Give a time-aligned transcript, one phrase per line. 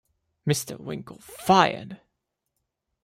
[0.47, 0.79] Mr.
[0.79, 2.01] Winkle fired.